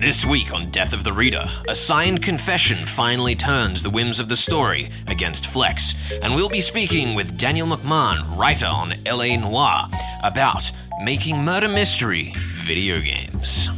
[0.00, 4.28] This week on Death of the Reader, a signed confession finally turns the whims of
[4.28, 9.88] the story against Flex, and we'll be speaking with Daniel McMahon, writer on LA Noire,
[10.22, 10.70] about
[11.02, 12.34] making murder mystery
[12.66, 13.70] video games.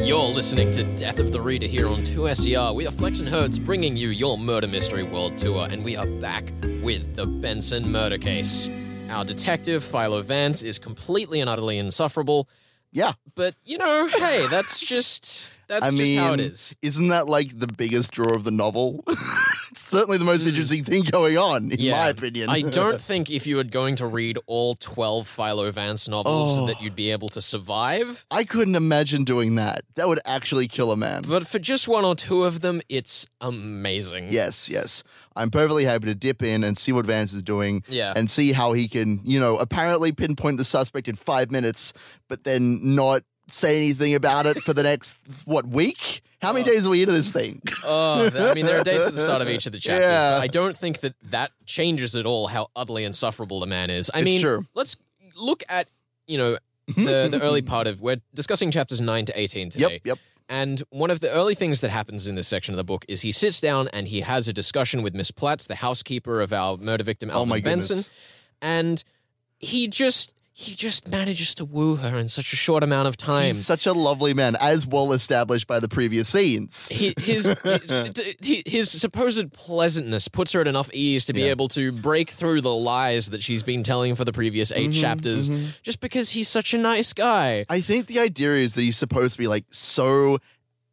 [0.00, 2.74] You're listening to Death of the Reader here on 2SER.
[2.74, 6.06] We are Flex and Hertz bringing you your murder mystery world tour, and we are
[6.06, 8.68] back with the Benson murder case.
[9.10, 12.48] Our detective, Philo Vance, is completely and utterly insufferable.
[12.92, 13.12] Yeah.
[13.34, 16.76] But, you know, hey, that's just that's I just mean, how it is.
[16.80, 19.04] Isn't that like the biggest draw of the novel?
[19.90, 22.48] Certainly the most interesting thing going on, in my opinion.
[22.48, 22.54] Hmm.
[22.54, 26.66] I don't think if you were going to read all 12 Philo Vance novels Oh.
[26.66, 28.24] that you'd be able to survive.
[28.30, 29.82] I couldn't imagine doing that.
[29.96, 31.22] That would actually kill a man.
[31.26, 34.28] But for just one or two of them, it's amazing.
[34.30, 35.02] Yes, yes.
[35.36, 38.12] I'm perfectly happy to dip in and see what Vance is doing Yeah.
[38.16, 41.92] and see how he can, you know, apparently pinpoint the suspect in five minutes,
[42.28, 46.22] but then not say anything about it for the next, what, week?
[46.42, 46.72] How many oh.
[46.72, 47.60] days are we into this thing?
[47.84, 50.32] Oh, I mean, there are dates at the start of each of the chapters, Yeah.
[50.32, 54.10] but I don't think that that changes at all how utterly insufferable the man is.
[54.14, 54.64] I It's mean, true.
[54.74, 54.96] let's
[55.36, 55.88] look at,
[56.26, 59.92] you know, the, the early part of, we're discussing chapters 9 to 18 today.
[59.92, 60.18] Yep, yep.
[60.48, 63.20] And one of the early things that happens in this section of the book is
[63.22, 66.76] he sits down and he has a discussion with Miss Platts, the housekeeper of our
[66.76, 67.96] murder victim, oh Alvin Oh Benson.
[67.96, 68.10] goodness.
[68.60, 69.04] And
[69.60, 73.46] he just he just manages to woo her in such a short amount of time.
[73.46, 76.88] He's such a lovely man, as well established by the previous scenes.
[76.88, 77.90] He- his, his
[78.66, 81.50] his supposed pleasantness puts her at enough ease to be Yeah.
[81.50, 85.00] able to break through the lies that she's been telling for the previous 8 Mm-hmm,
[85.00, 85.50] chapters,
[85.82, 87.64] just because he's such a nice guy.
[87.70, 90.38] I think the idea is that he's supposed to be like so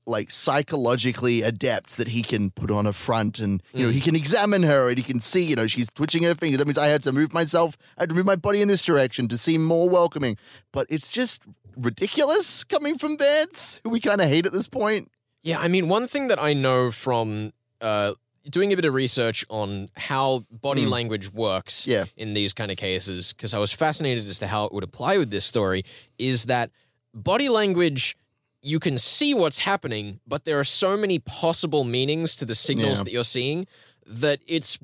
[0.08, 4.16] like psychologically adept that he can put on a front and you know he can
[4.16, 6.88] examine her and he can see you know she's twitching her finger that means i
[6.88, 9.64] had to move myself i had to move my body in this direction to seem
[9.64, 10.38] more welcoming
[10.72, 11.44] but it's just
[11.76, 15.12] ridiculous coming from vance who we kind of hate at this point
[15.44, 18.14] Yeah, I mean, one thing that I know from uh,
[18.50, 21.86] doing a bit of research on how body language works.
[21.88, 22.06] Yeah.
[22.18, 25.18] in these kind of cases, because I was fascinated as to how it would apply
[25.18, 25.84] with this story,
[26.18, 26.70] is that
[27.14, 28.18] body language.
[28.62, 33.00] You can see what's happening, but there are so many possible meanings to the signals
[33.00, 33.04] Yeah.
[33.06, 33.68] that you're seeing
[34.06, 34.80] that it's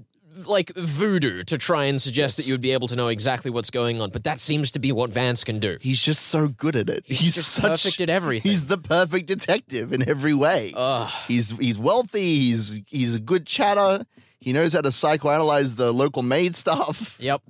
[0.46, 4.02] like voodoo to try and suggest that you'd be able to know exactly what's going
[4.02, 4.10] on.
[4.10, 5.78] But that seems to be what Vance can do.
[5.82, 8.50] he's just so good at it He's just such, perfect at everything.
[8.52, 11.10] he's the perfect detective in every way Ugh.
[11.28, 12.40] He's he's wealthy.
[12.40, 14.06] He's he's a good chatter.
[14.40, 17.16] He knows how to psychoanalyze the local maid stuff.
[17.20, 17.42] Yep.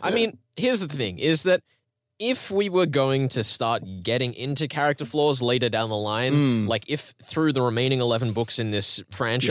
[0.00, 1.62] I mean, here's the thing is that
[2.18, 6.66] if we were going to start getting into character flaws later down the line, Hmm.
[6.66, 9.48] like if through the remaining 11 books in this franchise,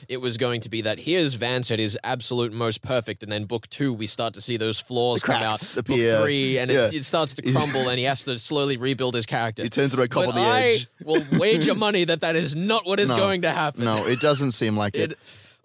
[0.00, 0.04] Yes.
[0.08, 3.44] it was going to be that here's Vance at his absolute most perfect, and then
[3.44, 5.40] book two, we start to see those flaws come out.
[5.60, 6.20] cracks Book appear.
[6.20, 6.86] three, and Yeah.
[6.86, 9.62] it, it starts to crumble, and he has to slowly rebuild his character.
[9.62, 10.86] He turns into a cop but on the I edge.
[11.04, 13.16] will wager money that that is not what is No.
[13.16, 13.84] going to happen.
[13.84, 15.12] No, it doesn't seem like it.
[15.12, 15.18] It-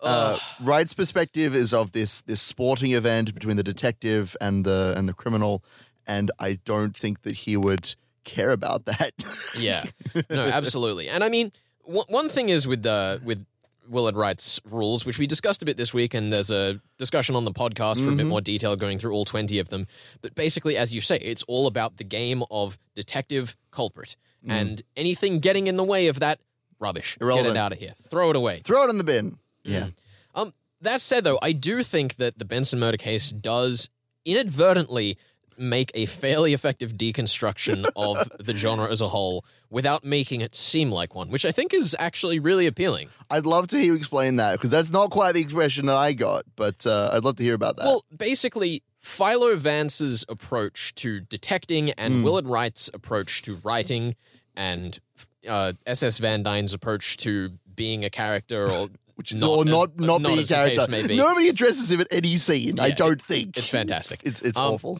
[0.04, 5.08] Uh, Wright's perspective is of this this sporting event between the detective and the and
[5.08, 5.64] the criminal,
[6.08, 9.12] and I don't think that he would care about that.
[9.58, 9.86] Yeah,
[10.30, 11.10] no, absolutely.
[11.10, 11.52] And I mean,
[11.84, 13.46] one one thing is with the with
[13.88, 17.46] Willard Wright's rules, which we discussed a bit this week, and there's a discussion on
[17.46, 18.30] the podcast for a bit mm-hmm.
[18.30, 19.88] more detail going through all twenty of them.
[20.22, 24.16] But basically, as you say, it's all about the game of detective culprit,
[24.46, 24.52] mm.
[24.52, 26.40] and anything getting in the way of that
[26.80, 27.18] rubbish.
[27.20, 27.94] Get it out of here.
[28.10, 28.62] Throw it away.
[28.64, 29.32] Throw it in the bin.
[29.32, 29.38] Mm.
[29.64, 29.88] Yeah.
[30.36, 33.90] Um, that said, though, I do think that the Benson murder case does
[34.26, 35.18] inadvertently
[35.58, 40.92] make a fairly effective deconstruction of the genre as a whole without making it seem
[40.92, 43.10] like one, which I think is actually really appealing.
[43.30, 46.14] I'd love to hear you explain that because that's not quite the expression that I
[46.14, 47.86] got, but uh, I'd love to hear about that.
[47.86, 54.16] Well, basically, Philo Vance's approach to detecting and Willard Wright's approach to writing
[54.56, 55.00] and
[55.48, 56.20] uh, S.S.
[56.20, 60.28] Van Dyne's approach to being a character or Which not or as- not not, not
[60.28, 61.16] being a as the case character.
[61.16, 62.80] Nobody addresses him at any scene.
[62.80, 64.22] I don't think It's fantastic.
[64.24, 65.00] It's it's Um, awful.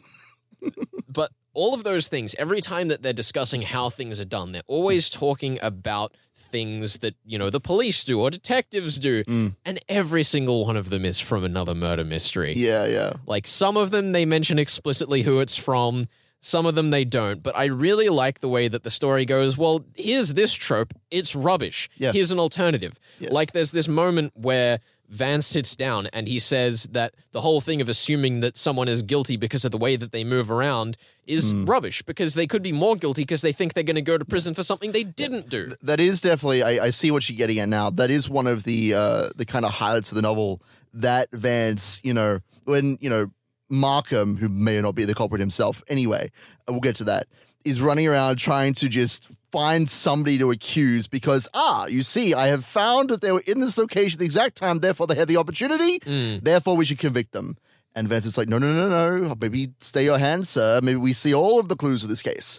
[1.08, 4.62] But all of those things, every time that they're discussing how things are done, they're
[4.66, 9.24] always talking about things that, you know, the police do or detectives do.
[9.24, 9.54] Mm.
[9.64, 12.54] And every single one of them is from another murder mystery.
[12.56, 13.14] Yeah, yeah.
[13.26, 16.08] Like some of them they mention explicitly who it's from,
[16.40, 17.42] some of them they don't.
[17.42, 21.34] But I really like the way that the story goes, well, here's this trope, it's
[21.34, 21.88] rubbish.
[21.96, 22.12] Yeah.
[22.12, 22.98] Here's an alternative.
[23.18, 23.32] Yes.
[23.32, 27.80] Like there's this moment where Vance sits down and he says that the whole thing
[27.80, 30.96] of assuming that someone is guilty because of the way that they move around
[31.26, 31.64] is Hmm.
[31.66, 34.24] rubbish because they could be more guilty because they think they're going to go to
[34.24, 35.72] prison for something they didn't do.
[35.82, 36.62] That is definitely.
[36.62, 37.90] I, I see what you're getting at now.
[37.90, 40.60] That is one of the uh, the kind of highlights of the novel.
[40.92, 43.30] That Vance, you know, when you know
[43.68, 46.30] Markham, who may or not be the culprit himself, anyway,
[46.68, 47.26] we'll get to that,
[47.64, 52.48] is running around trying to just find somebody to accuse because, ah, you see, I
[52.48, 55.28] have found that they were in this location at the exact time, therefore they had
[55.28, 56.00] the opportunity,
[56.42, 57.56] therefore we should convict them.
[57.94, 60.80] And Vincent's like, no, no, no, no, maybe stay your hand, sir.
[60.82, 62.58] Maybe we see all of the clues of this case.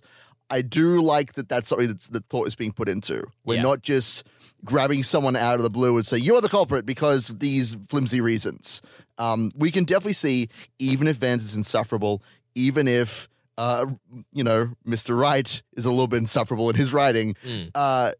[0.49, 3.25] I do like that that's something that's, that thought is being put into.
[3.43, 3.61] We're Yeah.
[3.63, 4.25] not just
[4.63, 7.75] grabbing someone out of the blue and say, you are the culprit because of these
[7.89, 8.81] flimsy reasons.
[9.17, 10.49] Um, we can definitely see,
[10.79, 12.23] even if Vance is insufferable,
[12.55, 13.85] even if, uh,
[14.33, 15.17] you know, Mr.
[15.17, 17.71] Wright is a little bit insufferable in his writing, Mm.
[17.75, 18.11] uh,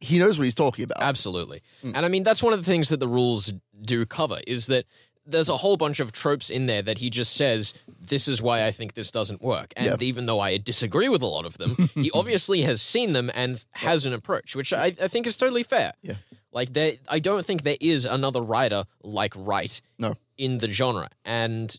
[0.00, 0.96] he knows what he's talking about.
[1.02, 1.62] Absolutely.
[1.84, 1.92] Mm.
[1.94, 3.52] And I mean, that's one of the things that the rules
[3.82, 4.86] do cover is that
[5.26, 8.64] there's a whole bunch of tropes in there that he just says, this is why
[8.66, 9.72] I think this doesn't work.
[9.76, 9.96] And Yeah.
[10.00, 13.62] even though I disagree with a lot of them, he obviously has seen them and
[13.72, 15.92] has an approach, which I, I think is totally fair.
[16.02, 16.14] Yeah.
[16.50, 20.14] Like, there, I don't think there is another writer like Wright No.
[20.38, 21.10] in the genre.
[21.24, 21.76] And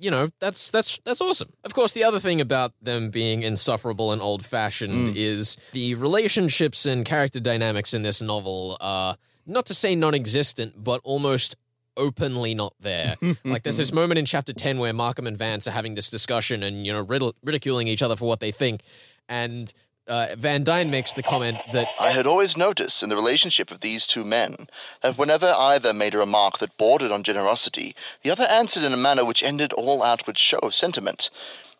[0.00, 1.50] you know that's that's that's awesome.
[1.64, 5.16] Of course, the other thing about them being insufferable and old fashioned Mm.
[5.16, 9.16] is the relationships and character dynamics in this novel are
[9.46, 11.56] not to say non-existent, but almost
[11.96, 13.16] openly not there.
[13.44, 16.62] like there's this moment in chapter ten where Markham and Vance are having this discussion
[16.62, 18.82] and you know ridicul- ridiculing each other for what they think,
[19.28, 19.72] and
[20.10, 23.80] uh, Van Dyne makes the comment that I had always noticed in the relationship of
[23.80, 24.68] these two men
[25.02, 28.96] that whenever either made a remark that bordered on generosity, the other answered in a
[28.98, 31.30] manner which ended all outward show of sentiment.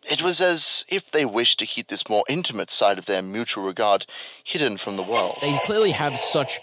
[0.09, 3.65] It was as if they wished to keep this more intimate side of their mutual
[3.65, 4.05] regard
[4.43, 5.37] hidden from the world.
[5.41, 6.59] they clearly have such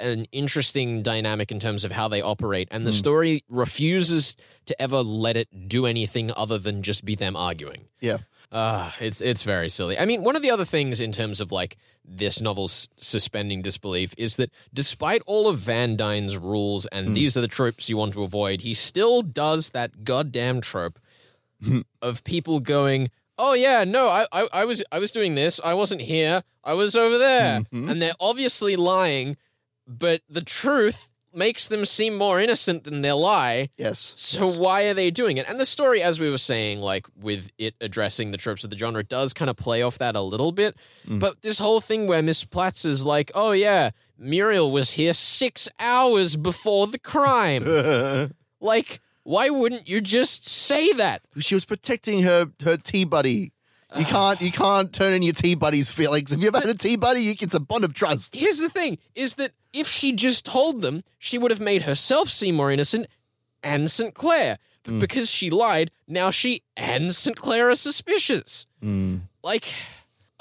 [0.00, 4.98] an interesting dynamic in terms of how they operate, and the story refuses to ever
[4.98, 7.86] let it do anything other than just be them arguing.
[7.98, 8.18] Yeah.
[8.50, 9.98] Uh, it's it's very silly.
[9.98, 14.14] I mean, one of the other things in terms of like this novel's suspending disbelief
[14.16, 18.14] is that despite all of Van Dyne's rules and these are the tropes you want
[18.14, 20.98] to avoid, he still does that goddamn trope
[22.00, 25.60] of people going, "Oh yeah, no, I, I I was I was doing this.
[25.62, 26.42] I wasn't here.
[26.64, 27.90] I was over there," Mhm.
[27.90, 29.36] and they're obviously lying,
[29.86, 33.70] but the truth makes them seem more innocent than their lie.
[33.76, 34.12] Yes.
[34.16, 35.48] So why are they doing it?
[35.48, 38.78] And the story, as we were saying, like with it addressing the tropes of the
[38.78, 40.76] genre, does kind of play off that a little bit.
[41.06, 41.20] Mm.
[41.20, 45.68] But this whole thing where Miss Platts is like, "Oh yeah, Muriel was here six
[45.78, 47.64] hours before the crime."
[48.60, 51.22] like, why wouldn't you just say that?
[51.38, 53.52] she was protecting her her tea buddy.
[53.96, 56.32] You can't you can't turn in your tea buddy's feelings.
[56.32, 57.22] If you ever had a tea buddy?
[57.22, 58.34] You- It's a bond of trust.
[58.34, 62.28] Here's the thing: is that if she just told them, she would have made herself
[62.28, 63.06] seem more innocent
[63.62, 64.14] and St.
[64.14, 64.56] Clair.
[64.84, 65.00] But Mm.
[65.00, 67.36] because she lied, now she and St.
[67.36, 68.66] Clair are suspicious.
[68.82, 69.22] Mm.
[69.42, 69.66] Like,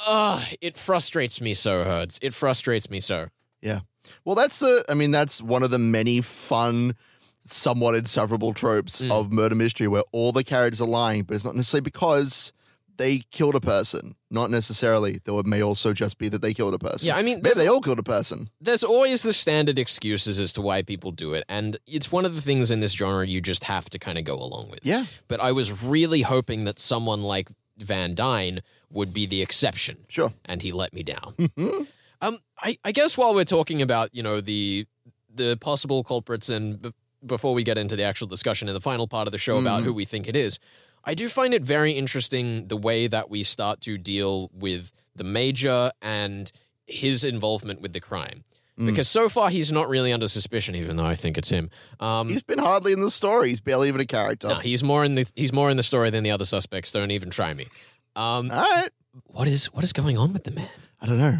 [0.05, 2.19] uh, it frustrates me so, Herds.
[2.21, 3.27] It frustrates me so.
[3.61, 3.79] Yeah.
[4.23, 4.83] Well, that's the.
[4.89, 6.95] I mean, that's one of the many fun,
[7.41, 9.11] somewhat insufferable tropes Mm.
[9.11, 12.53] of murder mystery, where all the characters are lying, but it's not necessarily because
[12.97, 14.15] they killed a person.
[14.29, 15.19] Not necessarily.
[15.23, 17.07] Though it may also just be that they killed a person.
[17.07, 18.49] Yeah, I mean, maybe they all killed a person.
[18.59, 22.35] there's always the standard excuses as to why people do it, and it's one of
[22.35, 24.79] the things in this genre you just have to kind of go along with.
[24.83, 28.61] Yeah, But I was really hoping that someone like Van Dyne
[28.91, 30.05] would be the exception.
[30.09, 30.33] sure.
[30.45, 31.35] and he let me down.
[32.21, 34.85] um, I, I guess while we're talking about you know the
[35.33, 36.91] the possible culprits and b-
[37.25, 39.81] before we get into the actual discussion in the final part of the show about
[39.81, 39.85] Mhm.
[39.85, 40.59] who we think it is,
[41.07, 45.23] I do find it very interesting the way that we start to deal with the
[45.23, 46.51] major and
[46.85, 48.43] his involvement with the crime.
[48.77, 48.87] Mm.
[48.87, 51.69] Because so far he's not really under suspicion, even though I think it's him.
[52.01, 53.49] Um, He's been hardly in the story.
[53.49, 54.49] He's barely even a character.
[54.49, 56.91] no, he's more in the he's more in the story than the other suspects.
[56.91, 57.67] Don't even try me.
[58.15, 58.89] Um, All right.
[59.25, 60.69] what is what is going on with the man?
[61.01, 61.39] I don't know.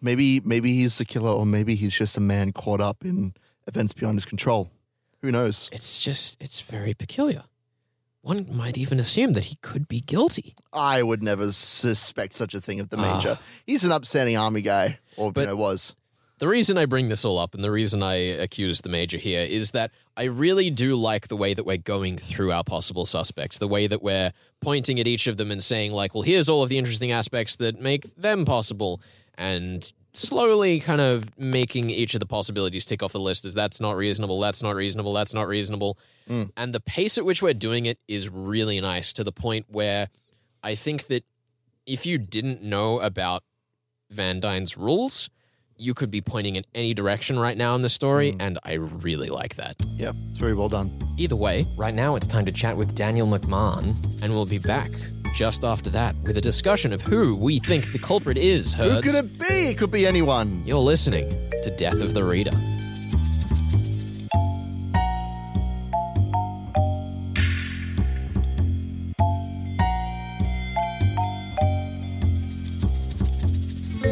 [0.00, 3.34] Maybe maybe he's the killer, or maybe he's just a man caught up in
[3.66, 4.70] events beyond his control.
[5.22, 5.68] Who knows?
[5.72, 7.44] It's just, it's very peculiar.
[8.22, 10.54] One might even assume that he could be guilty.
[10.72, 13.16] I would never suspect such a thing of the Ah.
[13.16, 13.38] major.
[13.66, 15.96] He's an upstanding army guy, or But- you know was.
[16.38, 19.42] The reason I bring this all up and the reason I accuse the major here
[19.44, 23.58] is that I really do like the way that we're going through our possible suspects,
[23.58, 26.62] the way that we're pointing at each of them and saying, like, well, here's all
[26.64, 29.00] of the interesting aspects that make them possible,
[29.36, 33.80] and slowly kind of making each of the possibilities tick off the list as that's
[33.80, 35.98] not reasonable, that's not reasonable, that's not reasonable.
[36.28, 36.50] Mm.
[36.56, 40.08] And the pace at which we're doing it is really nice to the point where
[40.62, 41.24] I think that
[41.86, 43.42] if you didn't know about
[44.10, 45.30] Van Dyne's rules,
[45.76, 49.30] you could be pointing in any direction right now in the story, and I really
[49.30, 49.76] like that.
[49.96, 50.96] Yeah, it's very well done.
[51.16, 54.90] Either way, right now it's time to chat with Daniel McMahon, and we'll be back
[55.32, 59.04] just after that with a discussion of who we think the culprit is, Herds.
[59.04, 59.70] Who could it be?
[59.70, 60.62] It could be anyone.
[60.66, 61.30] You're listening
[61.62, 62.52] to Death of the Reader.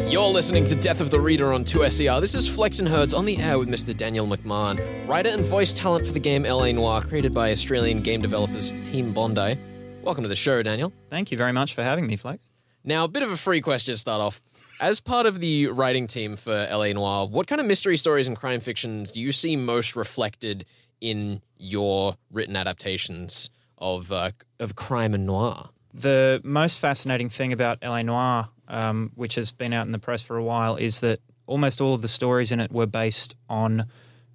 [0.09, 2.19] You're listening to Death of the Reader on 2SER.
[2.19, 3.95] This is Flex and Herds on the air with Mr.
[3.95, 8.19] Daniel McMahon, writer and voice talent for the game LA Noire, created by Australian game
[8.19, 9.57] developers Team Bondi.
[10.03, 10.91] Welcome to the show, Daniel.
[11.11, 12.43] Thank you very much for having me, Flex.
[12.83, 14.41] Now, a bit of a free question to start off.
[14.79, 18.35] As part of the writing team for LA Noire, what kind of mystery stories and
[18.35, 20.65] crime fictions do you see most reflected
[20.99, 25.69] in your written adaptations of uh, of crime and noir?
[25.93, 30.23] The most fascinating thing about LA Noire, um, which has been out in the press
[30.23, 33.85] for a while, is that almost all of the stories in it were based on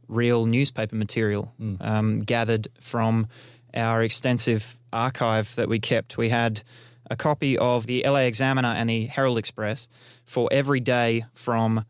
[0.06, 3.26] real newspaper material um, gathered from
[3.74, 6.16] our extensive archive that we kept.
[6.16, 6.62] We had
[7.10, 9.88] a copy of the LA Examiner and the Herald Express
[10.24, 11.84] for every day from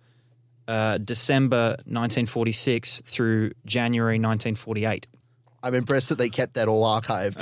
[0.68, 5.06] uh, December 1946 through January 1948.
[5.62, 7.36] I'm impressed that they kept that all archived.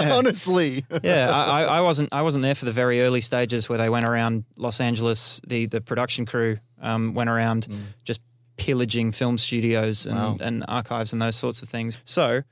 [0.18, 0.84] Honestly.
[1.02, 2.08] yeah, I, I- wasn't.
[2.12, 5.40] I wasn't there for the very early stages where they went around Los Angeles.
[5.46, 7.68] The the production crew um, went around
[8.02, 8.20] just
[8.56, 10.36] pillaging film studios and, Wow.
[10.40, 11.98] and archives and those sorts of things.
[12.04, 12.42] So,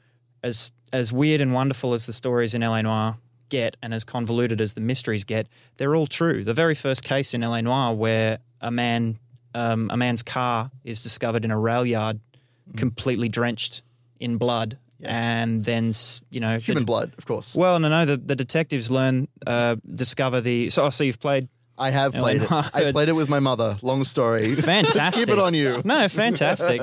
[0.42, 3.18] as as weird and wonderful as the stories in LA Noire
[3.50, 6.44] get, and as convoluted as the mysteries get, they're all true.
[6.44, 9.18] The very first case in LA Noire where a man
[9.54, 12.20] um, a man's car is discovered in a rail yard,
[12.76, 13.82] completely drenched
[14.20, 14.78] in blood.
[15.00, 15.92] And then,
[16.30, 17.54] you know, the- Human blood, of course.
[17.54, 18.04] well, no, no.
[18.04, 20.70] The, the detectives learn, uh, discover the.
[20.70, 21.48] So, oh, so you've played.
[21.78, 22.50] I have played it.
[22.50, 23.76] I played it with my mother.
[23.82, 24.54] Long story.
[24.74, 25.26] Fantastic.
[25.26, 25.80] keep it on you.
[25.84, 26.80] No, fantastic.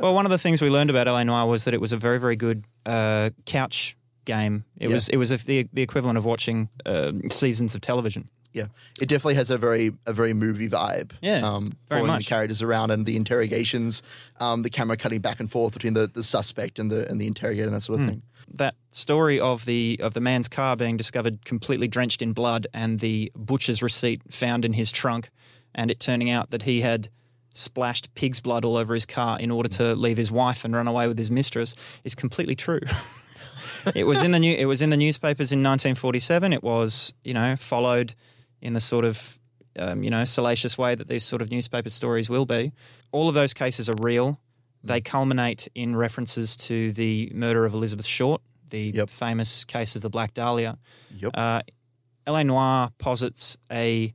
[0.00, 1.96] well, one of the things we learned about LA Noire was that it was a
[1.96, 4.64] very, very good uh, couch game.
[4.78, 4.94] It Yeah.
[4.94, 8.28] was it was the the equivalent of watching uh, seasons of television.
[8.52, 11.10] Yeah, it definitely has a very a very movie vibe.
[11.20, 12.24] Yeah, um, very following much.
[12.24, 14.02] the characters around and the interrogations,
[14.40, 17.26] um, the camera cutting back and forth between the, the suspect and the and the
[17.26, 18.22] interrogator and that sort of thing.
[18.52, 23.00] That story of the of the man's car being discovered completely drenched in blood and
[23.00, 25.30] the butcher's receipt found in his trunk,
[25.74, 27.08] and it turning out that he had
[27.52, 30.86] splashed pig's blood all over his car in order to leave his wife and run
[30.86, 31.74] away with his mistress
[32.04, 32.80] is completely true.
[33.94, 36.52] it was in the new it was in the newspapers in 1947.
[36.52, 38.14] It was you know followed
[38.60, 39.38] in the sort of
[39.78, 42.72] um, you know salacious way that these sort of newspaper stories will be.
[43.12, 44.40] All of those cases are real.
[44.86, 48.40] They culminate in references to the murder of Elizabeth Short,
[48.70, 49.10] the Yep.
[49.10, 50.78] famous case of the Black Dahlia.
[51.18, 51.30] Yep.
[51.34, 51.60] Uh,
[52.26, 52.42] L.A.
[52.44, 54.12] Noire posits a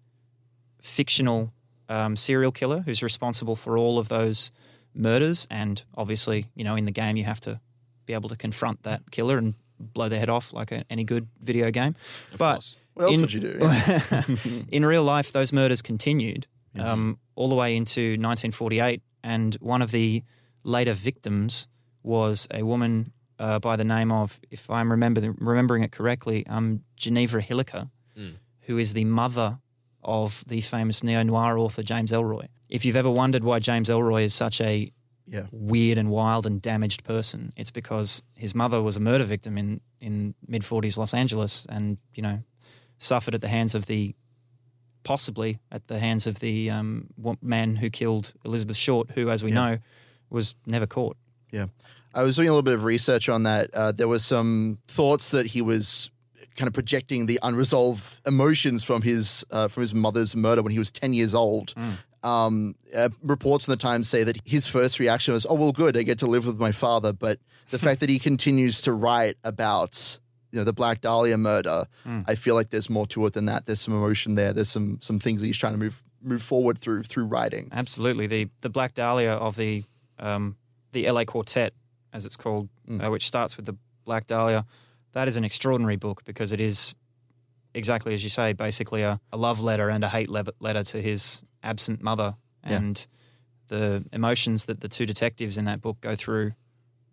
[0.82, 1.54] fictional
[1.90, 4.52] um, serial killer who's responsible for all of those
[4.94, 7.60] murders, and obviously, you know, in the game, you have to
[8.06, 11.28] be able to confront that killer and blow their head off like a, any good
[11.42, 11.96] video game.
[12.38, 12.78] but course.
[12.94, 13.60] What else in- would you do?
[14.72, 16.88] in real life, those murders continued Mm-hmm.
[16.88, 20.24] um, all the way into 1948, and one of the
[20.64, 21.68] later victims
[22.04, 26.84] was a woman uh, by the name of, if I'm remember, remembering it correctly, um,
[26.96, 28.34] Geneva Hilliker, Mm.
[28.62, 29.60] who is the mother
[30.04, 32.48] of the famous neo noir author James Ellroy.
[32.70, 34.92] If you've ever wondered why James Ellroy is such a
[35.28, 35.48] Yeah.
[35.52, 39.80] weird and wild and damaged person, it's because his mother was a murder victim in,
[40.02, 42.44] in mid 40s Los Angeles and, you know,
[42.98, 44.14] suffered at the hands of the
[45.04, 47.08] possibly at the hands of the um,
[47.42, 49.56] man who killed Elizabeth Short, who, as we Yeah.
[49.56, 49.78] know,
[50.32, 51.18] was never caught.
[51.52, 51.68] Yeah.
[52.14, 53.74] I was doing a little bit of research on that.
[53.74, 56.12] Uh, there was some thoughts that he was
[56.56, 60.80] kind of projecting the unresolved emotions from his uh, from his mother's murder when he
[60.80, 61.74] was 10 years old.
[62.24, 65.98] Um, uh, reports in the Times say that his first reaction was, "Oh well, good,
[65.98, 67.40] I get to live with my father." But
[67.72, 70.20] the fact that he continues to write about
[70.52, 73.66] you know the Black Dahlia murder, I feel like there's more to it than that.
[73.66, 74.54] There's some emotion there.
[74.54, 77.70] There's some some things that he's trying to move move forward through through writing.
[77.72, 79.84] Absolutely, the the Black Dahlia of the
[80.22, 80.56] um,
[80.92, 81.74] the LA Quartet,
[82.14, 83.76] as it's called, uh, which starts with the
[84.06, 84.66] Black Dahlia.
[85.14, 86.96] That is an extraordinary book because it is
[87.74, 91.02] exactly as you say, basically a, a love letter and a hate le- letter to
[91.02, 92.36] his absent mother,
[92.66, 92.78] Yeah.
[92.78, 93.08] and
[93.70, 96.52] the emotions that the two detectives in that book go through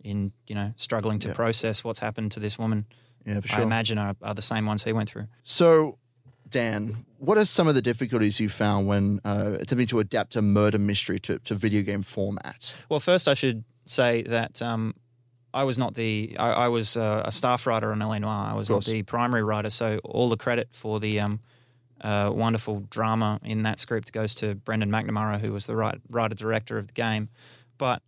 [0.03, 1.33] in you know struggling to Yeah.
[1.33, 2.85] process what's happened to this woman.
[3.25, 5.27] Yeah, for I imagine are, are the same ones he went through.
[5.43, 5.97] So,
[6.49, 10.41] Dan, what are some of the difficulties you found when uh, attempting to adapt a
[10.41, 12.73] murder mystery to, to video game format?
[12.89, 14.95] Well, first I should say that um,
[15.53, 18.51] I was not the I, I was uh, a staff writer on LA Noire.
[18.51, 21.39] I was not the primary writer, so all the credit for the um,
[22.01, 26.35] uh, wonderful drama in that script goes to Brendan McNamara, who was the writer, writer
[26.35, 27.29] director of the game.
[27.77, 28.01] But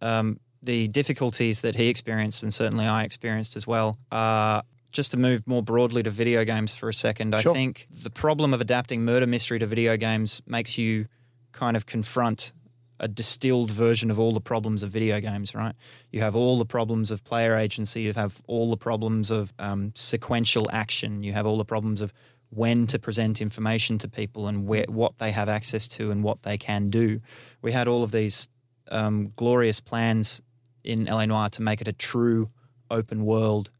[0.00, 5.16] um, the difficulties that he experienced, and certainly I experienced as well, are just to
[5.16, 7.34] move more broadly to video games for a second.
[7.38, 7.52] Sure.
[7.52, 11.06] I think the problem of adapting murder mystery to video games makes you
[11.52, 12.52] kind of confront
[13.00, 15.74] a distilled version of all the problems of video games, right?
[16.10, 19.92] You have all the problems of player agency, you have all the problems of um,
[19.94, 22.12] sequential action, you have all the problems of
[22.50, 26.42] when to present information to people and where what they have access to and what
[26.42, 27.20] they can do.
[27.62, 28.48] We had all of these
[28.90, 30.42] um, glorious plans
[30.84, 32.50] in LA Noire to make it a true
[32.90, 33.70] open world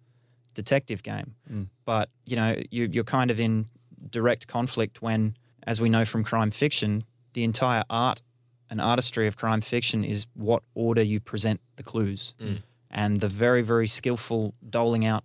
[0.62, 1.66] detective game, mm.
[1.84, 3.66] but you know you, you're kind of in
[4.10, 5.34] direct conflict when,
[5.66, 8.22] as we know from crime fiction, the entire art
[8.68, 12.34] and artistry of crime fiction is what order you present the clues.
[12.40, 12.62] Mm.
[12.90, 15.24] And the very, very skillful doling out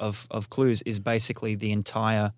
[0.00, 2.32] of, of clues is basically the entire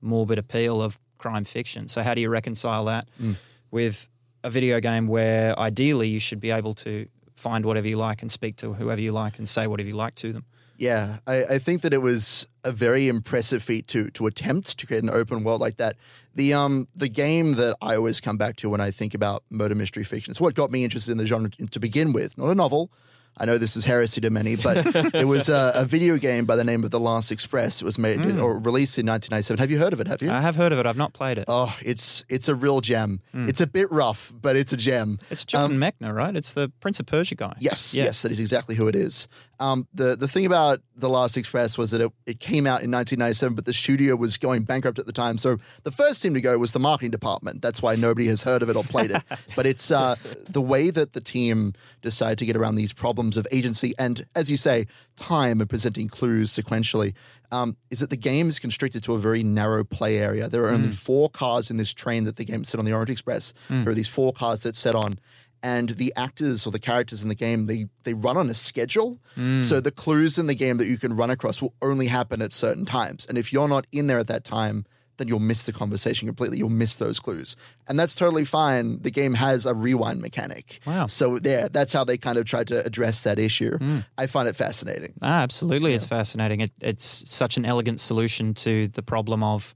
[0.00, 1.88] morbid appeal of crime fiction.
[1.88, 3.36] So, how do you reconcile that mm.
[3.70, 4.08] with
[4.44, 8.30] a video game where ideally you should be able to find whatever you like and
[8.30, 10.44] speak to whoever you like and say whatever you like to them?
[10.76, 14.86] Yeah, I, I think that it was a very impressive feat to to attempt to
[14.86, 15.96] create an open world like that.
[16.34, 19.74] The um the game that I always come back to when I think about murder
[19.74, 20.30] mystery fiction.
[20.30, 22.36] It's what got me interested in the genre to begin with.
[22.38, 22.90] Not a novel.
[23.36, 24.76] I know this is heresy to many, but
[25.14, 27.80] it was a, a video game by the name of The Last Express.
[27.80, 29.58] It was made or released in 1997.
[29.58, 30.06] Have you heard of it?
[30.06, 30.30] Have you?
[30.30, 30.84] I have heard of it.
[30.86, 31.44] I've not played it.
[31.48, 33.20] oh, it's it's a real gem.
[33.34, 35.18] It's a bit rough, but it's a gem.
[35.30, 36.36] It's Jordan Mechner, right?
[36.36, 37.54] It's the Prince of Persia guy.
[37.58, 38.04] Yes, Yeah.
[38.04, 39.28] yes, that is exactly who it is.
[39.60, 42.90] Um, the the thing about The Last Express was that it, it came out in
[42.90, 45.38] 1997, but the studio was going bankrupt at the time.
[45.38, 47.62] So the first team to go was the marketing department.
[47.62, 49.22] That's why nobody has heard of it or played it.
[49.56, 50.16] but it's uh,
[50.48, 54.50] the way that the team decided to get around these problems of agency and, as
[54.50, 57.14] you say, time and presenting clues sequentially.
[57.50, 60.48] Um, is that the game is constricted to a very narrow play area.
[60.48, 60.94] There are only mm.
[60.94, 63.52] four cars in this train that the game set on the Orient Express.
[63.68, 63.84] Mm.
[63.84, 65.18] There are these four cars that set on
[65.62, 69.18] and the actors or the characters in the game they they run on a schedule
[69.36, 69.62] mm.
[69.62, 72.52] so the clues in the game that you can run across will only happen at
[72.52, 74.84] certain times and if you're not in there at that time
[75.22, 76.58] then you'll miss the conversation completely.
[76.58, 77.54] You'll miss those clues.
[77.88, 79.00] And that's totally fine.
[79.02, 80.80] The game has a rewind mechanic.
[80.84, 81.06] Wow.
[81.06, 83.78] so there that's how they kind of tried to address that issue.
[84.18, 85.14] I find it fascinating.
[85.22, 86.60] Ah, absolutely, it's fascinating.
[86.60, 89.74] It, it's such an elegant solution to the problem of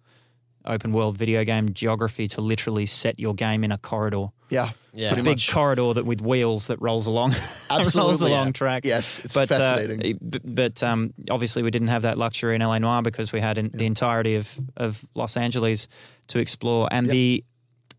[0.64, 4.26] open world video game geography to literally set your game in a corridor.
[4.48, 5.08] Yeah Yeah.
[5.08, 8.46] a pretty big much corridor that with wheels that rolls along, Absolutely, rolls Absolutely, along
[8.46, 8.52] yeah.
[8.52, 8.84] track.
[8.84, 10.18] Yes, it's but, fascinating.
[10.34, 13.58] Uh, but um, obviously, we didn't have that luxury in LA Noire because we had
[13.58, 15.88] in, the entirety of, of Los Angeles
[16.28, 17.44] to explore, and the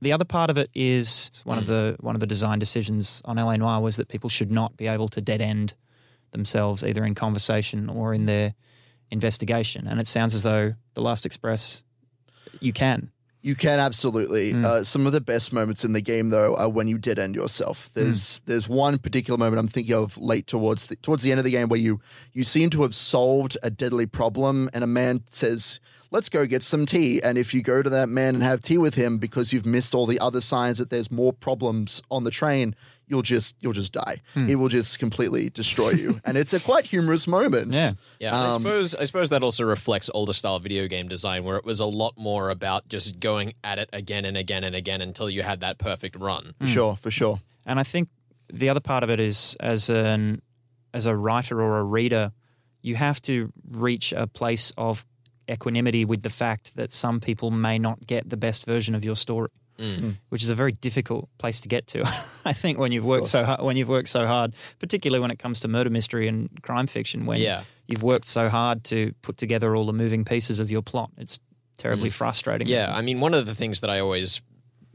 [0.01, 3.37] the other part of it is one of the one of the design decisions on
[3.37, 5.73] LA Noire was that people should not be able to dead end
[6.31, 8.53] themselves either in conversation or in their
[9.11, 9.87] investigation.
[9.87, 11.83] And it sounds as though the Last Express,
[12.59, 13.11] you can.
[13.41, 14.53] You can absolutely.
[14.53, 17.35] Uh, some of the best moments in the game, though, are when you dead end
[17.35, 17.89] yourself.
[17.93, 21.45] There's there's one particular moment I'm thinking of late towards the, towards the end of
[21.45, 22.01] the game where you
[22.33, 25.79] you seem to have solved a deadly problem, and a man says,
[26.11, 28.79] "Let's go get some tea." And if you go to that man and have tea
[28.79, 32.31] with him because you've missed all the other signs that there's more problems on the
[32.31, 32.75] train,
[33.07, 34.21] you'll just you'll just die.
[34.33, 34.49] Hmm.
[34.49, 37.73] It will just completely destroy you, and it's a quite humorous moment.
[37.73, 37.93] Yeah.
[38.19, 41.57] Yeah, I um, suppose I suppose that also reflects older style video game design, where
[41.57, 45.01] it was a lot more about just going at it again and again and again
[45.01, 46.53] until you had that perfect run.
[46.59, 47.39] for sure, for sure.
[47.65, 48.09] And I think
[48.51, 50.41] the other part of it is as an
[50.93, 52.31] as a writer or a reader,
[52.81, 55.05] you have to reach a place of
[55.49, 59.15] equanimity with the fact that some people may not get the best version of your
[59.15, 59.99] story, Mm.
[60.01, 60.15] Mm.
[60.29, 62.01] which is a very difficult place to get to.
[62.45, 65.37] I think when you've worked so hard, when you've worked so hard, particularly when it
[65.37, 67.61] comes to murder mystery and crime fiction, when Yeah.
[67.87, 71.39] you've worked so hard to put together all the moving pieces of your plot, it's
[71.77, 72.13] terribly mm.
[72.13, 72.67] frustrating.
[72.67, 74.41] Yeah, I mean, one of the things that I always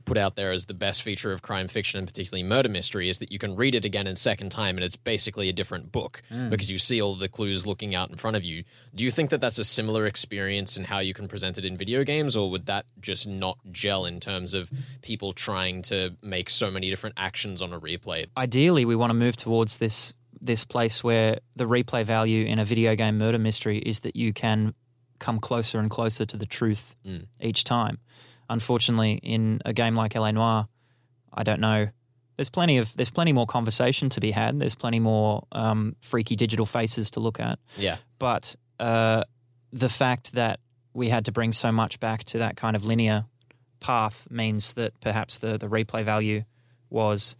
[0.04, 3.18] put out there as the best feature of crime fiction and particularly murder mystery is
[3.18, 6.22] that you can read it again in second time and it's basically a different book
[6.30, 6.50] mm.
[6.50, 8.64] because you see all the clues looking out in front of you.
[8.94, 11.76] Do you think that that's a similar experience in how you can present it in
[11.76, 14.70] video games or would that just not gel in terms of
[15.02, 18.26] people trying to make so many different actions on a replay?
[18.36, 22.64] ideally we want to move towards this this place where the replay value in a
[22.64, 24.74] video game murder mystery is that you can
[25.22, 27.24] come closer and closer to the truth mm.
[27.40, 27.98] each time.
[28.52, 30.68] Unfortunately, in a game like LA Noire,
[31.32, 31.88] I don't know.
[32.36, 34.60] There's plenty of there's plenty more conversation to be had.
[34.60, 37.58] There's plenty more um, freaky digital faces to look at.
[37.76, 37.96] Yeah.
[38.18, 39.24] But uh,
[39.72, 40.60] the fact that
[40.92, 43.24] we had to bring so much back to that kind of linear
[43.80, 46.44] path means that perhaps the, the replay value
[46.90, 47.36] was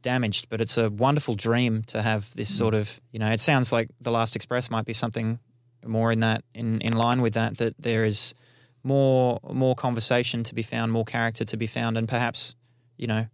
[0.00, 0.48] damaged.
[0.48, 3.88] But it's a wonderful dream to have this sort of, you know, it sounds like
[4.00, 5.40] The Last Express might be something
[5.84, 8.34] more in that, in, in line with that, that there is
[8.84, 12.54] more more conversation to be found, more character to be found, and perhaps,
[12.96, 13.26] you know,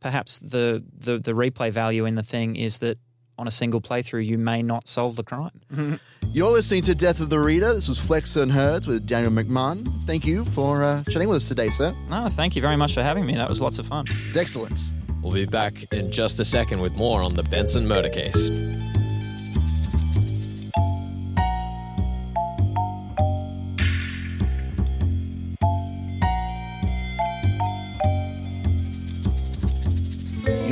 [0.00, 2.98] perhaps the, the, the replay value in the thing is that
[3.38, 5.60] on a single playthrough you may not solve the crime.
[6.32, 7.74] You're listening to Death of the Reader.
[7.74, 9.86] This was Flex and Herds with Daniel McMahon.
[10.04, 11.94] Thank you for uh, chatting with us today, sir.
[12.08, 13.34] No, thank you very much for having me.
[13.34, 14.06] That was lots of fun.
[14.26, 14.78] It's excellent.
[15.22, 18.48] We'll be back in just a second with more on the Benson murder case.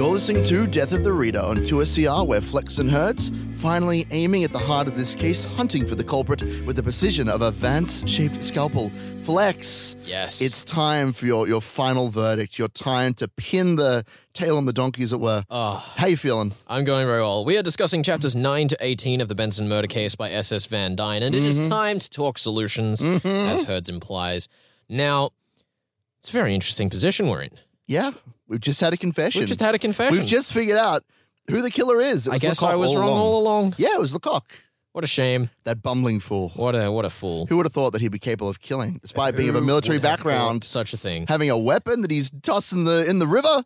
[0.05, 4.45] You're listening to Death of the Reader on 2SER, where Flex and Hertz finally aiming
[4.45, 7.51] at the heart of this case, hunting for the culprit with the precision of a
[7.51, 8.93] Vance shaped scalpel.
[9.23, 10.43] Flex, Yes.
[10.43, 14.75] it's time for your, your final verdict, your time to pin the tail on the
[14.75, 15.43] donkey, as it were.
[15.49, 16.53] Oh, How you feeling?
[16.69, 17.43] I'm going very well.
[17.47, 20.67] We are discussing chapters 9 to 18 of the Benson murder case by S.S.
[20.67, 21.71] Van Dyne, and it is Mm-hmm.
[21.71, 24.49] time to talk solutions, as Herds implies.
[24.87, 25.31] Now,
[26.19, 27.53] it's a very interesting position we're in.
[27.87, 28.11] Yeah,
[28.49, 29.41] we've just had a confession.
[29.41, 30.19] We've just had a confession.
[30.19, 31.05] We've just figured out
[31.49, 32.27] who the killer is.
[32.27, 33.21] It I guess Leacock I was all wrong along.
[33.21, 33.75] all along.
[33.79, 34.47] Yeah, it was Leacock,
[34.93, 35.51] What a shame.
[35.65, 36.51] that bumbling fool.
[36.57, 37.47] What a what a fool.
[37.47, 39.67] Who would have thought that he'd be capable of killing, despite being of a Who
[39.67, 41.27] military would have background, thought Such a thing.
[41.29, 43.65] having a weapon that he's tossing the in the river?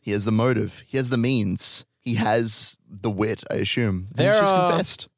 [0.00, 0.84] He has the motive.
[0.86, 1.84] He has the means.
[2.00, 4.06] He has the wit, I assume.
[4.10, 5.08] And There he's just are- confessed.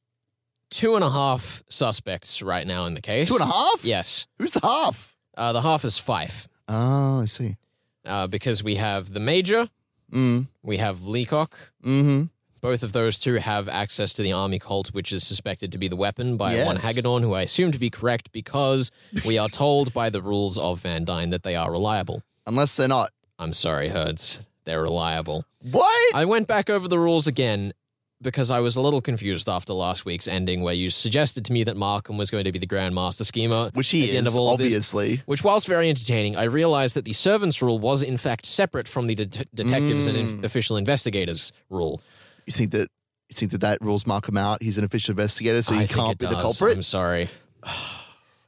[0.70, 3.28] Two and a half suspects right now in the case.
[3.28, 3.84] Two and a half?
[3.84, 4.26] Yes.
[4.38, 5.16] Who's the half?
[5.36, 6.48] Uh, the half is five.
[6.68, 7.56] Oh, I see.
[8.04, 9.68] Uh, because we have the Major,
[10.12, 10.48] Mm.
[10.62, 11.56] we have Leacock.
[11.84, 12.24] Mm-hmm.
[12.60, 15.86] Both of those two have access to the army cult, which is suspected to be
[15.88, 16.66] the weapon by Yes.
[16.66, 18.90] one Hagedorn, who I assume to be correct because
[19.24, 22.22] we are told by the rules of Van Dyne that they are reliable.
[22.46, 23.12] Unless they're not.
[23.38, 24.42] I'm sorry, Herds.
[24.64, 25.44] They're reliable.
[25.70, 26.14] What?
[26.14, 27.72] I went back over the rules again
[28.22, 31.64] because I was a little confused after last week's ending, where you suggested to me
[31.64, 33.70] that Markham was going to be the Grand Master Schemer.
[33.74, 34.74] Which he at the end is, of this.
[34.74, 35.22] obviously.
[35.26, 39.06] Which, whilst very entertaining, I realized that the servants rule was in fact separate from
[39.06, 42.02] the det- detectives and in- official investigators rule.
[42.46, 42.90] You think that
[43.28, 44.62] you think that that rules Markham out?
[44.62, 46.76] He's an official investigator, so he can't be the culprit.
[46.76, 47.30] I'm sorry.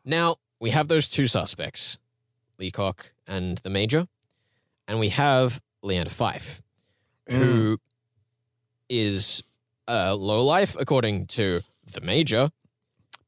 [0.04, 1.98] now we have those two suspects,
[2.58, 4.06] Leacock and the Major,
[4.88, 6.60] and we have Leander Pfyfe,
[7.28, 7.36] mm.
[7.36, 7.78] who
[8.88, 9.42] is
[9.88, 11.60] a lowlife according to
[11.92, 12.50] the Major,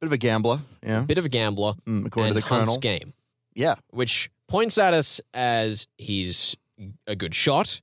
[0.00, 1.00] Bit of a gambler, yeah.
[1.02, 2.80] bit of a gambler, Mm, according and to the hunts colonel.
[2.80, 3.14] game,
[3.54, 6.56] Yeah, which points at us as he's
[7.06, 7.80] a good shot,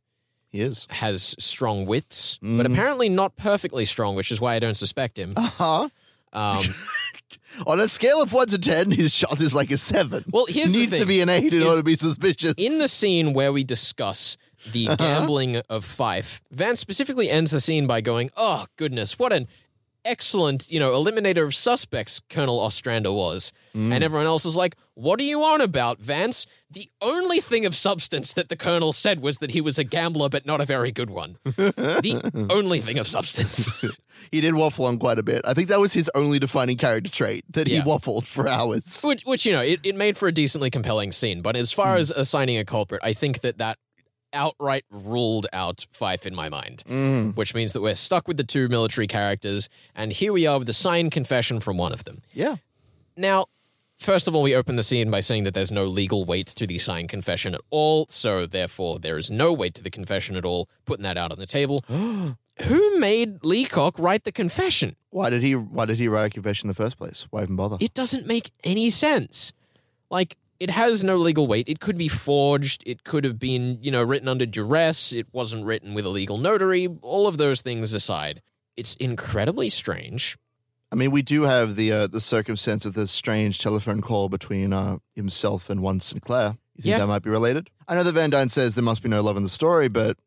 [0.49, 0.85] he is.
[0.91, 2.73] has strong wits, but Mm.
[2.73, 5.33] apparently not perfectly strong, which is why I don't suspect him.
[5.35, 5.89] Uh huh.
[6.33, 6.63] Um,
[7.67, 10.23] On a scale of one to ten, his shot is like a seven.
[10.31, 11.07] well, here's needs the to thing.
[11.07, 12.53] be an eight in Is- order to be suspicious.
[12.57, 14.37] In the scene where we discuss
[14.71, 14.95] the Uh-huh.
[14.97, 19.47] gambling of Pfyfe, Vance specifically ends the scene by going, "Oh goodness, what an
[20.03, 23.93] excellent, you know, eliminator of suspects Colonel Ostrander was." Mm.
[23.93, 26.45] And everyone else is like, "What are you on about, Vance?
[26.69, 30.29] The only thing of substance that the colonel said was that he was a gambler
[30.29, 31.37] but not a very good one.
[31.43, 33.69] the only thing of substance."
[34.31, 35.41] he did waffle on quite a bit.
[35.45, 39.01] I think that was his only defining character trait that he waffled for hours.
[39.03, 41.41] which, which you know, it, it made for a decently compelling scene.
[41.41, 43.77] But as far as assigning a culprit, I think that that
[44.33, 46.83] outright ruled out Pfyfe in my mind.
[46.87, 47.35] Mm.
[47.35, 50.69] which means that we're stuck with the two military characters, and here we are with
[50.69, 52.21] a signed confession from one of them.
[52.33, 52.57] Yeah.
[53.17, 53.45] Now,
[53.97, 56.67] first of all, we open the scene by saying that there's no legal weight to
[56.67, 60.45] the signed confession at all, so therefore there is no weight to the confession at
[60.45, 61.83] all, putting that out on the table.
[62.63, 64.95] Who made Leacock write the confession?
[65.09, 65.55] Why did he?
[65.55, 67.27] Why did he write a confession in the first place?
[67.31, 67.77] Why even bother?
[67.79, 69.51] It doesn't make any sense.
[70.09, 71.67] Like, it has no legal weight.
[71.67, 72.83] It could be forged.
[72.85, 75.11] It could have been, you know, written under duress.
[75.11, 76.87] It wasn't written with a legal notary.
[77.01, 78.41] All of those things aside,
[78.77, 80.37] it's incredibly strange.
[80.91, 84.71] I mean, we do have the uh, the circumstance of the strange telephone call between
[84.73, 86.21] uh, himself and one St.
[86.21, 86.57] Clair.
[86.75, 86.97] You think Yeah.
[86.99, 87.69] that might be related?
[87.87, 90.17] I know that Van Dyne says there must be no love in the story, but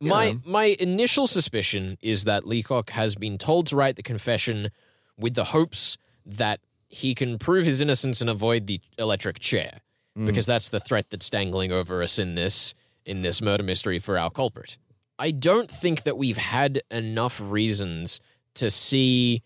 [0.00, 0.40] My know.
[0.46, 4.70] my initial suspicion is that Leacock has been told to write the confession
[5.18, 6.60] with the hopes that
[6.94, 9.80] he can prove his innocence and avoid the electric chair,
[10.16, 10.26] Mm.
[10.26, 14.16] because that's the threat that's dangling over us in this in this murder mystery for
[14.16, 14.78] our culprit.
[15.18, 18.20] I don't think that we've had enough reasons
[18.54, 19.42] to see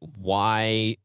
[0.00, 0.96] why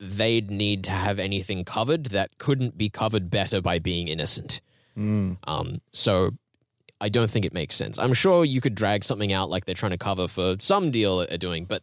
[0.00, 4.60] they'd need to have anything covered that couldn't be covered better by being innocent.
[4.96, 5.36] Mm.
[5.44, 6.30] Um, so
[7.00, 7.98] I don't think it makes sense.
[7.98, 11.18] I'm sure you could drag something out like they're trying to cover for some deal
[11.18, 11.82] they're doing, but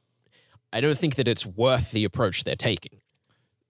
[0.73, 2.99] I don't think that it's worth the approach they're taking.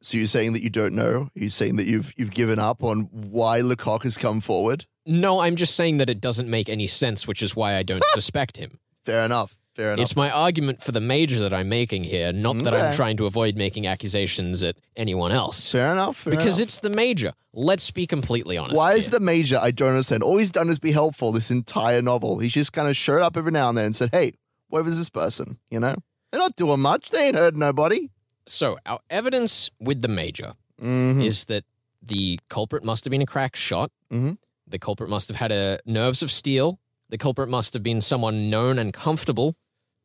[0.05, 1.29] So you're saying that you don't know?
[1.33, 4.85] You're saying that you've you've given up on why Leacock has come forward?
[5.07, 8.03] No, I'm just saying that it doesn't make any sense, which is why I don't
[8.13, 8.79] suspect him.
[9.03, 9.57] Fair enough.
[9.73, 10.03] Fair enough.
[10.03, 13.25] It's my argument for the major that I'm making here, not that I'm trying to
[13.25, 15.71] avoid making accusations at anyone else.
[15.71, 16.17] fair enough.
[16.17, 16.67] fair because enough.
[16.67, 17.33] it's the major.
[17.51, 18.77] Let's be completely honest.
[18.77, 19.57] Why is the major?
[19.59, 20.21] I don't understand.
[20.21, 22.37] All he's done is be helpful this entire novel.
[22.37, 24.35] He's just kind of showed up every now and then and said, "Hey,
[24.69, 25.95] where was this person?" You know,
[26.31, 27.09] they're not doing much.
[27.09, 28.09] They ain't hurt nobody.
[28.47, 31.21] So, our evidence with the major Mm-hmm.
[31.21, 31.63] is that
[32.01, 33.91] the culprit must have been a crack shot.
[34.11, 34.37] Mhm.
[34.67, 36.79] The culprit must have had a nerves of steel.
[37.09, 39.55] The culprit must have been someone known and comfortable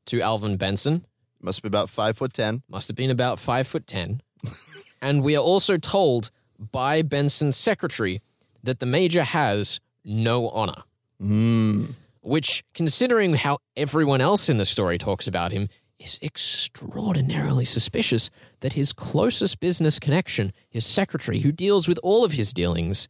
[0.06, 1.06] to Alvin Benson.
[1.42, 2.62] Must be about five foot ten.
[2.68, 4.22] Must have been about five foot ten.
[5.02, 6.30] and we are also told
[6.70, 8.22] by Benson's secretary
[8.62, 10.84] that the major has no honor.
[11.20, 11.94] Mm.
[12.22, 15.68] which, considering how everyone else in the story talks about him,
[16.00, 22.32] is extraordinarily suspicious that his closest business connection, his secretary, who deals with all of
[22.32, 23.06] his dealings,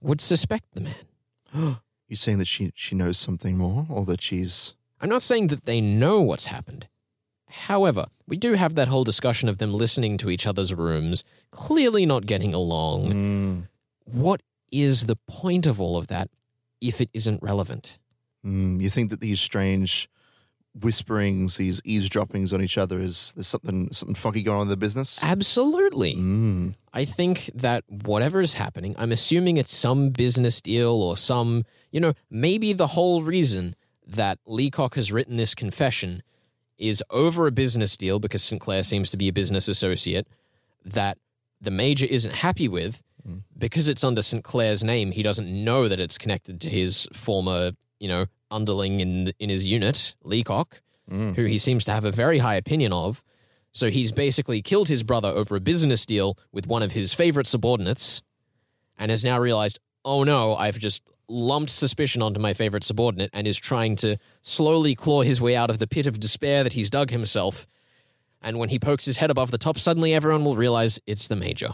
[0.00, 0.94] would suspect the man.
[2.08, 5.64] You're saying that she she knows something more, or that she's I'm not saying that
[5.64, 6.88] they know what's happened.
[7.48, 12.04] However, we do have that whole discussion of them listening to each other's rooms, clearly
[12.06, 13.12] not getting along.
[13.12, 13.68] Mm,
[14.04, 16.28] What is the point of all of that
[16.80, 17.98] if it isn't relevant?
[18.44, 20.08] mm, you think that these strange
[20.78, 24.76] whisperings, these eavesdroppings on each other, is there's something something funky going on in the
[24.76, 25.22] business?
[25.22, 26.14] Absolutely.
[26.16, 31.64] Mm, I think that whatever is happening, I'm assuming it's some business deal or some,
[31.90, 36.22] you know, maybe the whole reason that Leacock has written this confession
[36.76, 38.60] is over a business deal because St.
[38.60, 40.26] Clair seems to be a business associate
[40.84, 41.18] that
[41.60, 43.02] the major isn't happy with
[43.56, 44.44] because it's under St.
[44.44, 45.12] Clair's name.
[45.12, 49.68] He doesn't know that it's connected to his former, you know, underling in in his
[49.68, 50.80] unit, Leacock,
[51.10, 51.34] mm.
[51.36, 53.22] who he seems to have a very high opinion of.
[53.72, 57.48] So he's basically killed his brother over a business deal with one of his favorite
[57.48, 58.22] subordinates
[58.96, 63.46] and has now realized, oh no, I've just lumped suspicion onto my favorite subordinate and
[63.46, 66.90] is trying to slowly claw his way out of the pit of despair that he's
[66.90, 67.66] dug himself.
[68.42, 71.36] And when he pokes his head above the top, suddenly everyone will realize it's the
[71.36, 71.70] major.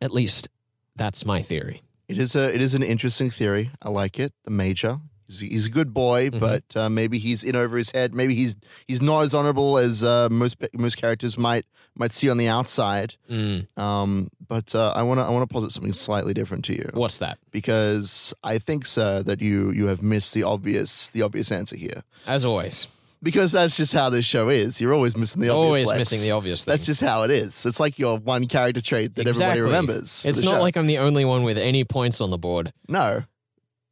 [0.00, 0.48] At least
[0.96, 1.82] that's my theory.
[2.08, 3.70] It is a it is an interesting theory.
[3.80, 4.32] I like it.
[4.44, 5.00] The major.
[5.40, 6.40] He's, a good boy, Mhm.
[6.40, 8.14] but uh, maybe he's in over his head.
[8.14, 11.64] Maybe he's he's not as honorable as uh, most most characters might
[11.94, 13.14] might see on the outside.
[13.30, 16.72] Mm, Um, but uh, I want to I want to posit something slightly different to
[16.74, 17.38] you what's that?
[17.50, 22.02] because I think, sir, that you you have missed the obvious the obvious answer here.
[22.26, 22.88] As always,
[23.22, 24.80] Because that's just how this show is.
[24.80, 25.64] You're always missing the obvious.
[25.66, 25.98] always flex.
[25.98, 26.72] missing the obvious thing.
[26.72, 27.66] That's just how it is.
[27.66, 29.60] It's like your one character trait that Exactly.
[29.60, 30.24] everybody remembers.
[30.24, 30.60] It's not show.
[30.60, 32.72] like I'm the only one with any points on the board.
[32.88, 33.22] no.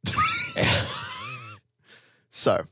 [2.31, 2.65] So,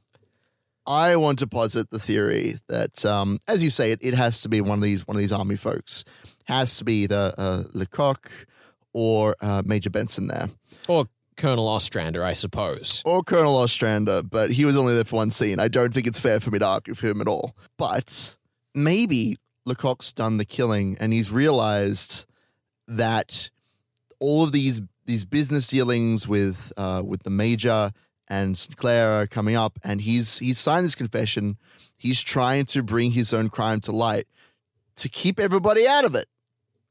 [0.87, 4.49] I want to posit the theory that, um, as you say, it, it has to
[4.49, 6.03] be one of these one of these army folks.
[6.47, 8.31] Has to be the uh, Leacock
[8.91, 10.49] or uh, Major Benson there,
[10.87, 11.05] or
[11.37, 13.03] Colonel Ostrander, I suppose.
[13.05, 14.23] or Colonel Ostrander.
[14.23, 15.59] But he was only there for one scene.
[15.59, 17.55] I don't think it's fair for me to argue for him at all.
[17.77, 18.37] But
[18.73, 22.25] maybe Leacock's done the killing, and he's realized
[22.87, 23.51] that
[24.19, 27.91] all of these these business dealings with uh, with the major
[28.29, 28.75] and St.
[28.77, 31.57] Clair are coming up, and he's he's signed this confession.
[31.97, 34.27] He's trying to bring his own crime to light
[34.95, 36.27] to keep everybody out of it.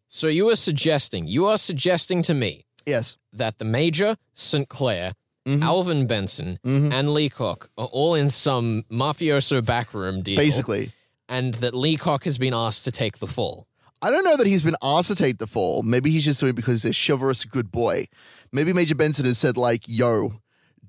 [0.06, 3.16] So you are suggesting, you are suggesting to me Yes.
[3.32, 4.68] that the Major, St.
[4.68, 5.12] Clair,
[5.46, 5.62] Mhm.
[5.62, 6.92] Alvin Benson, Mhm.
[6.92, 10.36] and Leacock are all in some mafioso backroom deal.
[10.36, 10.92] Basically,
[11.30, 13.66] And that Leacock has been asked to take the fall.
[14.00, 15.82] I don't know that he's been asked to take the fall.
[15.82, 18.08] Maybe he's just doing it because he's a chivalrous good boy.
[18.50, 20.40] Maybe Major Benson has said like, "Yo,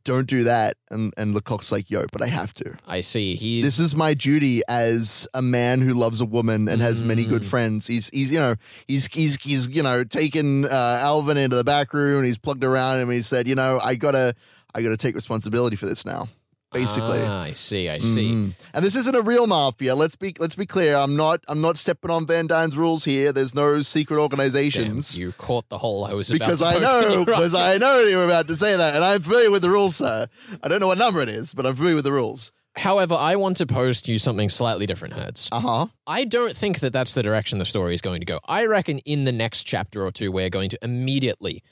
[0.09, 3.35] don't do that," and and Leacock's like, "Yo, but I have to." I see.
[3.35, 7.23] He's this is my duty as a man who loves a woman and has many
[7.23, 7.45] good Mm.
[7.53, 7.87] friends.
[7.87, 8.55] He's he's you know
[8.87, 12.63] he's he's he's you know taken uh, Alvin into the back room and he's plugged
[12.63, 13.09] around him.
[13.09, 14.35] And he said, you know, I gotta
[14.75, 16.27] I gotta take responsibility for this now.
[16.71, 17.21] Basically.
[17.23, 17.89] Ah, I see.
[17.89, 18.29] I see.
[18.31, 18.55] Mhm.
[18.73, 19.95] And this isn't a real mafia.
[19.95, 20.95] Let's be let's be clear.
[20.95, 23.31] I'm not I'm not stepping on Van Dyne's rules here.
[23.33, 25.17] There's no secret Damn, organizations.
[25.17, 27.55] you caught the hole I was because I know, because?
[27.55, 30.27] I know you were about to say that, and I'm familiar with the rules, sir.
[30.61, 32.51] I don't know what number it is, but I'm familiar with the rules.
[32.75, 35.49] However, I want to pose to you something slightly different, Hertz.
[35.51, 35.85] Uh huh.
[36.05, 38.39] I don't think that that's the direction the story is going to go.
[38.47, 41.63] I reckon in the next chapter or two, we're going to immediately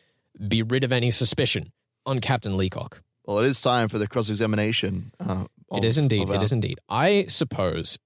[0.48, 1.72] be rid of any suspicion
[2.06, 3.04] on Captain Leacock.
[3.28, 5.12] Well, it is time for the cross examination.
[5.20, 6.30] Uh, it is indeed.
[6.30, 6.80] It is indeed.
[6.90, 8.00] I suppose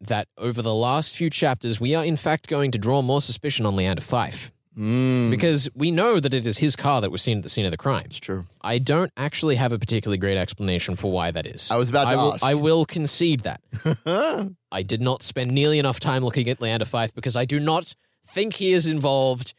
[0.00, 3.66] that over the last few chapters, we are in fact going to draw more suspicion
[3.66, 7.38] on Leander Pfyfe Mm, because we know that it is his car that was seen
[7.38, 8.00] at the scene of the crime.
[8.04, 8.46] it's true.
[8.62, 11.70] I don't actually have a particularly great explanation for why that is.
[11.72, 12.44] I was about to I will, ask.
[12.44, 13.60] I will concede that.
[14.72, 17.94] I did not spend nearly enough time looking at Leander Pfyfe because I do not
[18.26, 19.54] think he is involved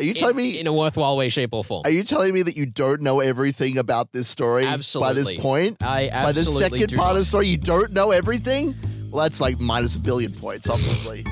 [0.00, 0.58] Are you telling in, me?
[0.58, 1.82] in a worthwhile way, shape, or form.
[1.84, 5.08] are you telling me that you don't know everything about this story Absolutely.
[5.08, 5.82] by this point?
[5.82, 7.10] I by the second part not.
[7.10, 8.74] of the story, you don't know everything.
[9.10, 11.24] Well, that's like minus a billion points, obviously.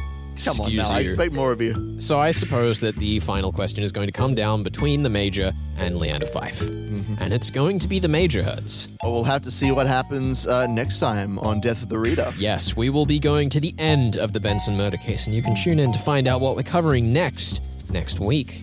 [0.45, 1.99] Come on Excuse now, I expect more of you.
[1.99, 5.53] So I suppose that the final question is going to come down between the Major
[5.79, 6.61] and Leander Pfyfe.
[6.61, 7.15] Mm-hmm.
[7.21, 8.87] And it's going to be the Major Hertz.
[9.03, 12.35] Well, we'll have to see what happens uh, next time on Death of the Reader.
[12.37, 15.43] Yes, we will be going to the end of the Benson murder case, and you
[15.43, 18.63] can tune in to find out what we're covering next, next week.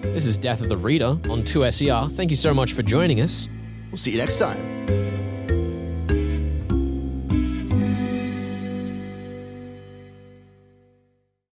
[0.00, 2.12] This is Death of the Reader on 2SER.
[2.12, 3.48] Thank you so much for joining us.
[3.90, 5.27] We'll see you next time.